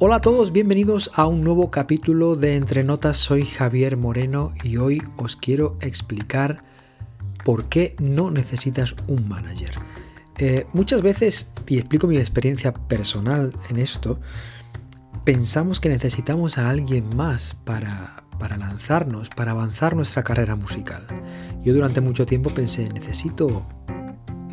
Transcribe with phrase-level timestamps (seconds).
[0.00, 3.16] Hola a todos, bienvenidos a un nuevo capítulo de Entre Notas.
[3.16, 6.62] Soy Javier Moreno y hoy os quiero explicar
[7.44, 9.74] por qué no necesitas un manager.
[10.38, 14.20] Eh, muchas veces, y explico mi experiencia personal en esto,
[15.24, 21.08] pensamos que necesitamos a alguien más para, para lanzarnos, para avanzar nuestra carrera musical.
[21.64, 23.66] Yo durante mucho tiempo pensé, necesito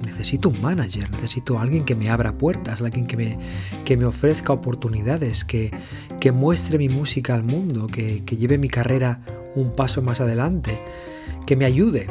[0.06, 3.38] necesito un manager, necesito alguien que me abra puertas, alguien que me,
[3.84, 5.72] que me ofrezca oportunidades, que,
[6.20, 9.22] que muestre mi música al mundo, que, lleve mi carrera
[9.56, 10.80] un paso más adelante,
[11.46, 12.10] que me ayude.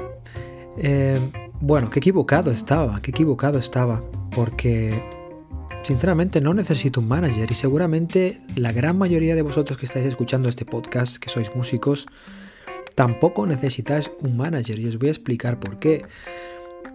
[0.78, 4.02] Eh, bueno, qué equivocado estaba, qué equivocado estaba,
[4.34, 5.02] porque
[5.82, 10.48] sinceramente no necesito un manager y seguramente la gran mayoría de vosotros que estáis escuchando
[10.48, 12.06] este podcast, que sois músicos,
[12.94, 16.04] tampoco necesitáis un manager y os voy a explicar por qué.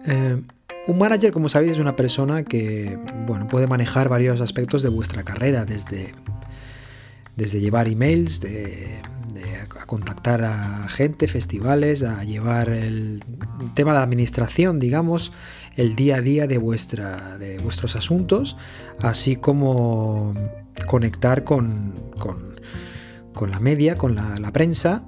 [0.06, 0.42] Eh,
[0.90, 5.22] un manager, como sabéis, es una persona que bueno, puede manejar varios aspectos de vuestra
[5.22, 6.14] carrera, desde,
[7.36, 8.98] desde llevar emails, de,
[9.80, 13.22] a contactar a gente, festivales, a llevar el
[13.74, 15.32] tema de administración, digamos,
[15.76, 18.56] el día a día de, vuestra, de vuestros asuntos,
[18.98, 20.34] así como
[20.86, 25.04] conectar con, con, la media, con la, la, prensa,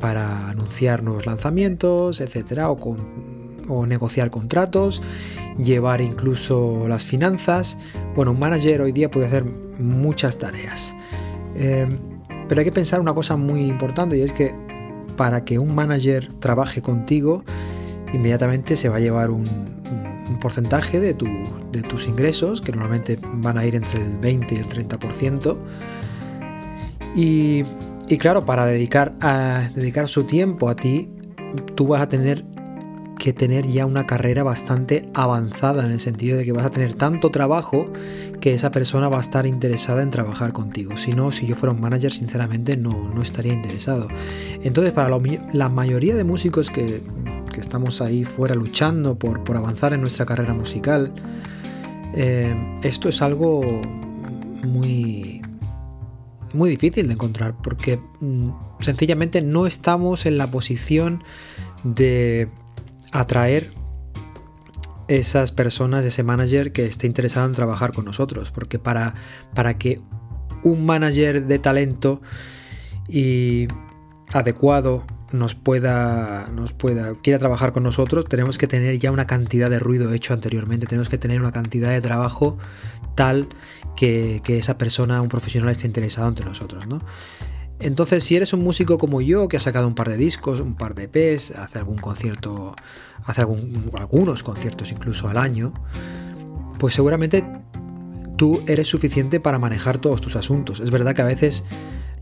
[0.00, 3.35] para anunciar nuevos lanzamientos, etcétera, o con
[3.68, 5.02] o negociar contratos,
[5.58, 7.78] llevar incluso las finanzas.
[8.14, 9.44] Bueno, un manager hoy día puede hacer
[9.78, 10.94] muchas tareas.
[11.56, 11.98] Em,
[12.48, 14.54] pero hay que pensar una cosa muy importante y es que
[15.16, 17.42] para que un manager trabaje contigo,
[18.12, 19.76] inmediatamente se va a llevar un,
[20.40, 25.56] porcentaje de, tus ingresos, que normalmente van a ir entre el 20 y el 30%.
[27.16, 27.64] Y,
[28.08, 29.14] y claro, para dedicar,
[29.74, 31.08] dedicar su tiempo a ti,
[31.74, 32.44] tú vas a tener
[33.18, 36.94] que tener ya una carrera bastante avanzada en el sentido de que vas a tener
[36.94, 37.90] tanto trabajo
[38.40, 40.96] que esa persona va a estar interesada en trabajar contigo.
[40.96, 44.08] Si no, si yo fuera un manager, sinceramente no, no estaría interesado.
[44.62, 45.08] Entonces, para
[45.52, 47.02] la mayoría de músicos que,
[47.52, 51.14] que, estamos ahí fuera luchando por, por avanzar en nuestra carrera musical,
[52.14, 53.62] eh, esto es algo
[54.62, 55.42] muy,
[56.52, 58.50] muy difícil de encontrar porque mm,
[58.80, 61.22] sencillamente no estamos en la posición
[61.84, 62.48] de
[63.20, 63.72] atraer
[65.08, 68.50] esas personas, ese manager que esté interesado en trabajar con nosotros.
[68.50, 69.14] Porque para,
[69.54, 70.00] para que
[70.62, 72.20] un manager de talento
[73.08, 73.68] y
[74.32, 79.70] adecuado nos pueda, nos pueda, quiera trabajar con nosotros, tenemos que tener ya una cantidad
[79.70, 82.58] de ruido hecho anteriormente, tenemos que tener una cantidad de trabajo
[83.14, 83.48] tal
[83.96, 86.86] que, que esa persona, un profesional, esté interesado entre nosotros.
[86.86, 87.00] ¿no?
[87.78, 90.76] Entonces, si eres un músico como yo, que ha sacado un par de discos, un
[90.76, 92.74] par de EPs, hace algún concierto,
[93.24, 95.72] hace algunos conciertos incluso al año,
[96.78, 97.44] pues seguramente
[98.36, 100.80] tú eres suficiente para manejar todos tus asuntos.
[100.80, 101.64] Es verdad que a veces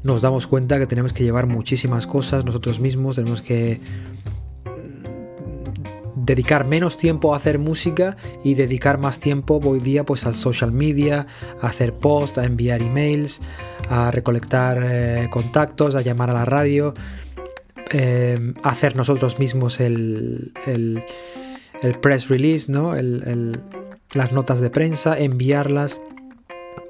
[0.02, 3.80] nos damos cuenta que tenemos que llevar muchísimas cosas nosotros mismos, tenemos que
[6.24, 10.72] dedicar menos tiempo a hacer música y dedicar más tiempo hoy día pues al social
[10.72, 11.26] media,
[11.60, 13.42] a hacer posts, a enviar emails,
[13.88, 16.94] a recolectar eh, contactos, a llamar a la radio,
[17.92, 21.04] eh, hacer nosotros mismos el, el,
[22.00, 22.94] press release, ¿no?
[24.14, 26.00] las notas de prensa, enviarlas.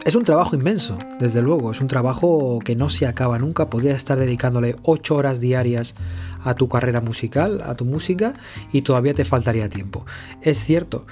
[0.05, 3.71] Es un trabajo inmenso, desde luego, es un trabajo que no se acaba nunca.
[3.71, 5.97] Podrías estar dedicándole 8 horas diarias
[6.43, 8.35] a tu carrera musical, a tu música,
[8.71, 10.05] y todavía te faltaría tiempo.
[10.43, 11.07] Es cierto,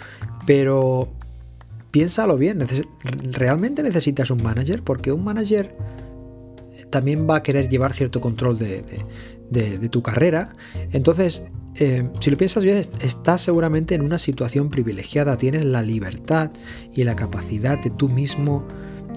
[0.45, 1.09] pero
[1.91, 2.67] piénsalo bien,
[3.31, 4.83] ¿realmente necesitas un manager?
[4.83, 5.75] Porque un manager
[6.91, 10.53] también va a querer llevar cierto control de, tu carrera.
[10.93, 11.45] Entonces,
[11.77, 16.51] eh, si lo piensas bien, estás seguramente en una situación privilegiada, tienes la libertad
[16.95, 18.67] y la capacidad de tú mismo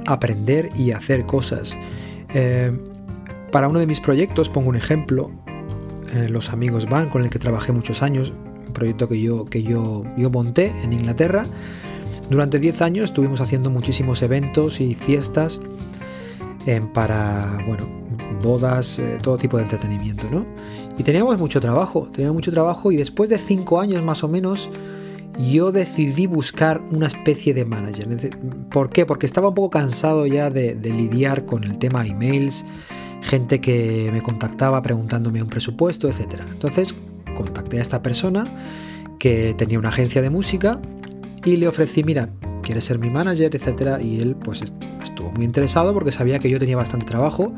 [0.05, 1.77] aprender y hacer cosas.
[2.33, 2.71] Eh,
[3.51, 5.31] para uno de mis proyectos, pongo un ejemplo,
[6.13, 8.31] eh, Los Amigos Van, con el que trabajé muchos años,
[8.67, 11.45] un proyecto que yo, que yo, yo monté en Inglaterra.
[12.29, 15.61] Durante 10 años estuvimos haciendo muchísimos eventos y fiestas
[16.93, 17.87] para, bueno,
[18.41, 20.47] bodas, todo tipo de entretenimiento, ¿no?
[20.97, 24.69] Y teníamos mucho trabajo, teníamos mucho trabajo y después de 5 años más o menos
[25.51, 28.07] yo decidí buscar una especie de manager.
[28.71, 29.05] ¿Por qué?
[29.05, 32.65] Porque estaba un poco cansado ya de, lidiar con el tema emails,
[33.21, 36.41] gente que me contactaba preguntándome un presupuesto, etc.
[36.49, 36.95] Entonces
[37.35, 38.45] contacté a esta persona
[39.19, 40.79] que tenía una agencia de música
[41.43, 42.29] y le ofrecí, mira,
[42.61, 43.53] ¿quieres ser mi manager?
[43.53, 44.01] etcétera.
[44.01, 44.63] Y él pues
[45.03, 47.53] estuvo muy interesado porque sabía que yo tenía bastante trabajo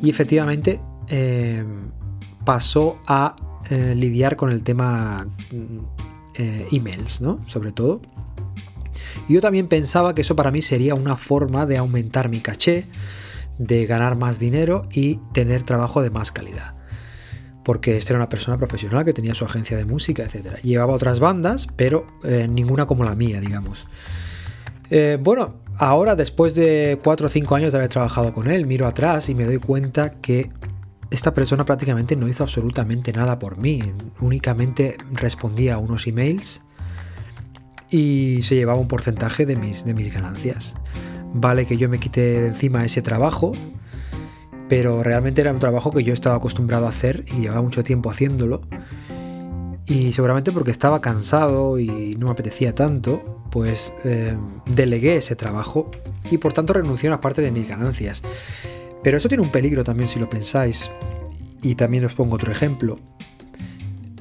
[0.00, 1.64] y efectivamente eh,
[2.48, 3.36] pasó a
[3.68, 5.80] eh, lidiar con el tema mm,
[6.38, 7.44] eh, emails, ¿no?
[7.46, 8.00] Sobre todo.
[9.28, 12.86] yo también pensaba que eso para mí sería una forma de aumentar mi caché,
[13.58, 16.74] de ganar más dinero y tener trabajo de más calidad.
[17.64, 20.56] Porque este era una persona profesional que tenía su agencia de música, etc.
[20.62, 23.88] Llevaba otras bandas, pero eh, ninguna como la mía, digamos.
[25.20, 29.28] Bueno, ahora después de 4 o 5 años de haber trabajado con él, miro atrás
[29.28, 30.50] y me doy cuenta que
[31.10, 33.82] esta persona prácticamente no hizo absolutamente nada por mí,
[34.20, 36.62] únicamente respondía a unos emails
[37.90, 40.74] y se llevaba un porcentaje de mis, de mis ganancias.
[41.32, 43.52] Vale que yo me quité de encima ese trabajo,
[44.68, 48.10] pero realmente era un trabajo que yo estaba acostumbrado a hacer y llevaba mucho tiempo
[48.10, 48.60] haciéndolo.
[49.86, 55.90] Y seguramente porque estaba cansado y no me apetecía tanto, pues eh, delegué ese trabajo
[56.30, 58.22] y por tanto renuncié a una parte de mis ganancias.
[59.08, 60.90] Pero eso tiene un peligro también si lo pensáis.
[61.62, 62.98] Y también os pongo otro ejemplo.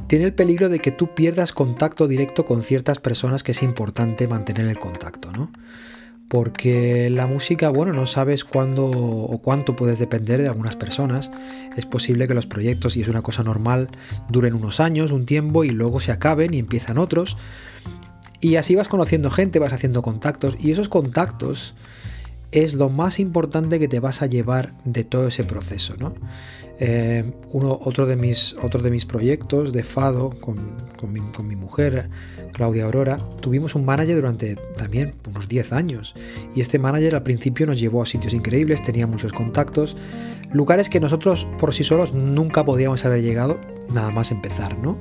[0.08, 4.30] Tiene el peligro de que tú pierdas contacto directo con ciertas personas que es importante
[4.30, 5.52] mantener el contacto, ¿no?
[6.30, 11.32] Porque la música, bueno, no sabes cuándo o cuánto puedes depender de algunas personas.
[11.76, 13.90] Es posible que los proyectos, si es una cosa normal,
[14.30, 17.36] duren unos años, un tiempo y luego se acaben y empiezan otros.
[18.40, 21.76] Y así vas conociendo gente, vas haciendo contactos y esos contactos
[22.52, 25.96] es lo más importante que te vas a llevar de todo ese proceso.
[25.98, 26.14] ¿no?
[26.80, 30.76] Eh, uno, otro, de mis, otro de mis proyectos de Fado con,
[31.12, 32.10] mi, mujer,
[32.54, 36.14] Claudia Aurora, tuvimos un manager durante también unos 10 años.
[36.56, 39.98] Y este manager al principio nos llevó a sitios increíbles, tenía muchos contactos,
[40.52, 43.60] lugares que nosotros por sí solos nunca podíamos haber llegado,
[43.92, 44.78] nada más empezar.
[44.78, 44.98] ¿no?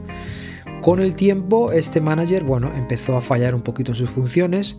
[0.81, 4.79] Con el tiempo, este manager bueno, empezó a fallar un poquito en sus funciones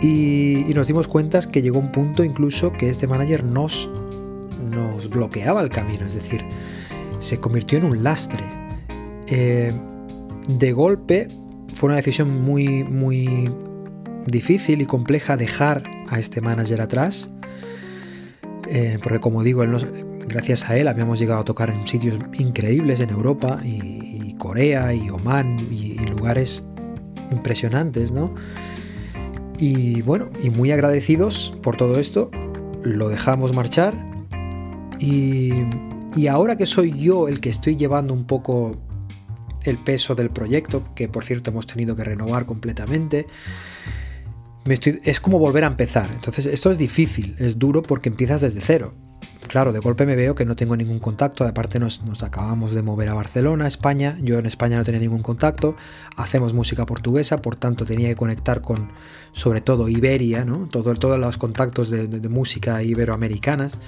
[0.00, 3.88] y, nos dimos cuenta que llegó un punto incluso que este manager nos,
[4.70, 6.44] nos bloqueaba el camino, es decir,
[7.18, 8.44] se convirtió en un lastre.
[9.26, 9.72] Eh,
[10.46, 11.28] de golpe
[11.74, 13.50] fue una decisión muy, muy
[14.26, 17.30] difícil y compleja dejar a este manager atrás,
[18.70, 19.64] eh, porque como digo,
[20.28, 23.98] gracias a él habíamos llegado a tocar en sitios increíbles en Europa y,
[24.38, 26.70] Corea y Oman y, y lugares
[27.32, 28.32] impresionantes, ¿no?
[29.58, 32.30] Y bueno, y muy agradecidos por todo esto,
[32.82, 33.94] lo dejamos marchar.
[35.00, 35.52] Y,
[36.16, 38.76] y ahora que soy yo el que estoy llevando un poco
[39.64, 43.26] el peso del proyecto, que por cierto hemos tenido que renovar completamente,
[44.64, 46.10] me estoy, es como volver a empezar.
[46.12, 48.94] Entonces esto es difícil, es duro porque empiezas desde cero
[49.48, 52.82] claro, de golpe me veo que no tengo ningún contacto, aparte nos, nos, acabamos de
[52.82, 55.76] mover a Barcelona, España, yo en España no tenía ningún contacto,
[56.16, 58.90] hacemos música portuguesa, por tanto tenía que conectar con
[59.32, 60.68] sobre todo Iberia, ¿no?
[60.68, 63.78] Todo, todos los contactos de, música iberoamericanas.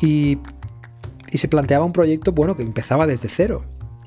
[0.00, 0.38] Y,
[1.30, 3.64] y, se planteaba un proyecto, bueno, que empezaba desde cero.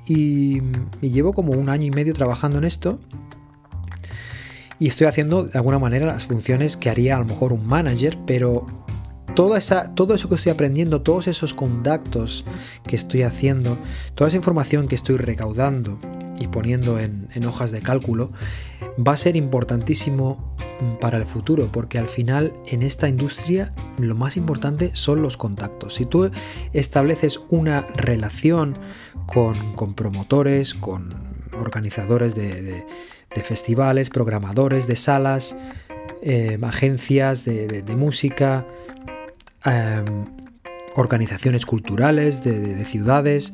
[0.07, 0.61] Y,
[1.01, 2.99] y llevo como un año y medio trabajando en esto
[4.79, 8.17] y estoy haciendo de alguna manera las funciones que haría a lo mejor un manager,
[8.25, 8.65] pero
[9.35, 12.45] todo eso que estoy aprendiendo, todos esos contactos
[12.87, 13.77] que estoy haciendo,
[14.15, 15.99] toda esa información que estoy recaudando
[16.39, 18.31] y poniendo en, hojas de cálculo,
[18.95, 20.55] va a ser importantísimo
[20.99, 25.95] para el futuro, porque al final en esta industria lo más importante son los contactos.
[25.95, 26.29] Si tú
[26.73, 28.75] estableces una relación
[29.25, 31.09] con, promotores, con
[31.57, 32.85] organizadores de,
[33.43, 35.57] festivales, programadores de salas,
[36.21, 38.65] eh, agencias de música,
[39.65, 40.25] Em,
[40.95, 43.53] organizaciones culturales de, ciudades,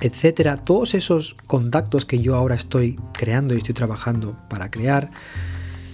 [0.00, 0.56] etcétera.
[0.56, 5.10] Todos esos contactos que yo ahora estoy creando y estoy trabajando para crear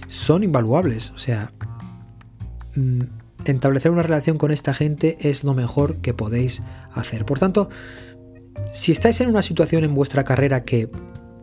[0.07, 1.11] son invaluables.
[1.11, 1.51] O sea,
[2.75, 3.01] mm,
[3.45, 6.63] establecer una relación con esta gente es lo mejor que podéis
[6.93, 7.25] hacer.
[7.25, 7.69] Por tanto,
[8.71, 10.89] si estáis en una situación en vuestra carrera que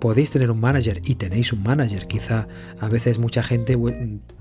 [0.02, 2.08] podéis tener un manager y tenéis un manager.
[2.08, 2.48] Quizá
[2.80, 3.78] a veces mucha gente,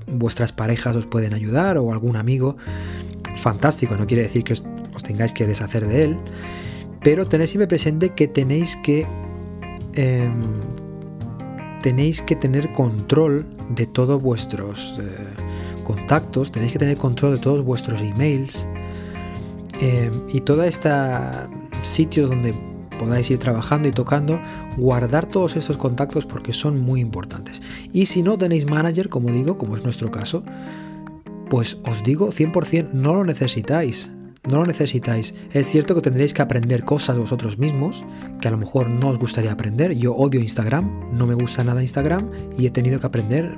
[0.07, 2.57] vuestras parejas os pueden ayudar o algún amigo.
[3.35, 4.63] Fantástico, no quiere decir que os,
[5.03, 6.17] tengáis que deshacer de él,
[7.03, 9.05] pero tenéis siempre presente que tenéis que
[9.93, 10.33] em,
[11.83, 17.63] tenéis que tener control de todos vuestros eh, contactos, tenéis que tener control de todos
[17.63, 18.67] vuestros emails
[19.79, 21.47] em, y toda esta
[21.83, 22.70] sitios donde
[23.01, 24.39] podáis ir trabajando y tocando,
[24.77, 27.59] guardar todos estos contactos porque son muy importantes.
[27.91, 30.43] Y si no tenéis manager, como digo, como es nuestro caso,
[31.49, 34.11] pues os digo 100% no lo necesitáis.
[34.47, 35.35] No lo necesitáis.
[35.51, 38.03] Es cierto que tendréis que aprender cosas vosotros mismos,
[38.39, 39.95] que a lo mejor no os gustaría aprender.
[39.95, 43.55] Yo odio Instagram, no me gusta nada Instagram y he tenido que aprender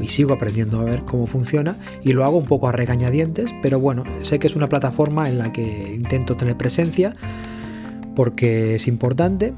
[0.00, 3.80] y sigo aprendiendo a ver cómo funciona y lo hago un poco a regañadientes, pero
[3.80, 7.14] bueno, sé que es una plataforma en la que intento tener presencia
[8.14, 9.54] porque es importante.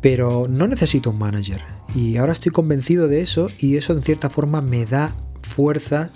[0.00, 1.62] Pero no necesito un manager.
[1.94, 6.10] Y ahora estoy convencido de eso y eso en cierta forma me da fuerza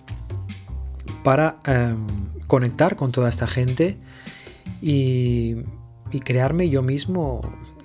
[1.23, 2.07] para em,
[2.47, 3.99] conectar con toda esta gente
[4.81, 5.57] y,
[6.13, 7.41] y crearme yo mismo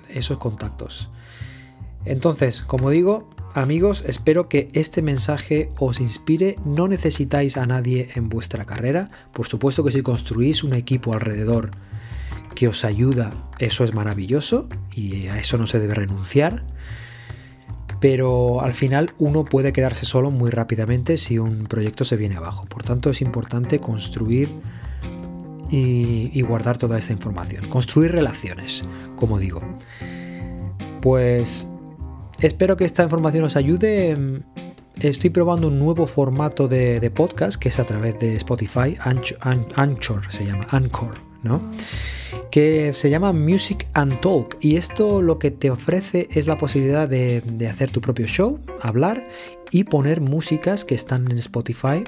[0.08, 1.10] esos contactos.
[2.04, 6.56] Entonces, como digo, amigos, espero que este mensaje os inspire.
[6.64, 9.10] No necesitáis a nadie en vuestra carrera.
[9.32, 11.70] Por supuesto que si construís un equipo alrededor
[12.54, 16.64] que os ayuda, eso es maravilloso y a eso no se debe renunciar.
[18.00, 22.64] Pero al final uno puede quedarse solo muy rápidamente si un proyecto se viene abajo.
[22.64, 24.48] Por tanto, es importante construir
[25.70, 27.68] y, guardar toda esta información.
[27.68, 28.82] Construir relaciones,
[29.16, 29.60] como digo.
[31.00, 31.68] Pues
[32.40, 34.42] espero que esta información os ayude.
[34.96, 40.44] Estoy probando un nuevo formato de, podcast que es a través de Spotify, Anchor, se
[40.44, 41.70] llama, Anchor, ¿no?
[42.50, 44.56] Que se llama Music and Talk.
[44.60, 48.58] Y esto lo que te ofrece es la posibilidad de, de hacer tu propio show,
[48.82, 49.26] hablar
[49.70, 52.04] y poner músicas que están en Spotify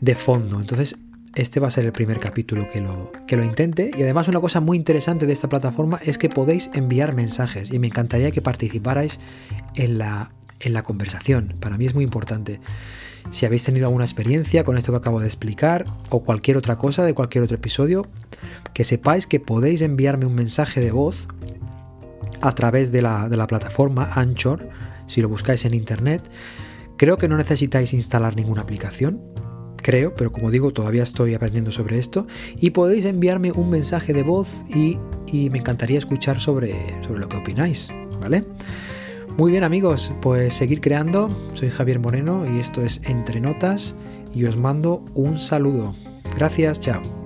[0.00, 0.60] de fondo.
[0.60, 0.98] Entonces
[1.34, 3.90] este va a ser el primer capítulo que lo, que lo intente.
[3.96, 7.78] Y además una cosa muy interesante de esta plataforma es que podéis enviar mensajes y
[7.78, 9.20] me encantaría que participarais
[9.76, 11.56] en la, en la conversación.
[11.60, 12.60] Para mí es muy importante.
[13.30, 17.04] Si habéis tenido alguna experiencia con esto que acabo de explicar o cualquier otra cosa
[17.04, 18.06] de cualquier otro episodio,
[18.74, 21.28] que sepáis que podéis enviarme un mensaje de voz
[22.40, 24.68] a través de la, plataforma Anchor,
[25.06, 26.22] si lo buscáis en internet.
[26.96, 29.20] Creo que no necesitáis instalar ninguna aplicación,
[29.76, 32.26] creo, pero como digo, todavía estoy aprendiendo sobre esto.
[32.58, 34.98] Y podéis enviarme un mensaje de voz y,
[35.50, 36.74] me encantaría escuchar sobre,
[37.06, 37.90] sobre lo que opináis,
[38.20, 38.44] ¿vale?
[39.40, 41.34] Muy bien amigos, pues seguir creando.
[41.54, 43.96] Soy Javier Moreno y esto es Entre Notas
[44.34, 45.94] y os mando un saludo.
[46.36, 47.19] Gracias, chao.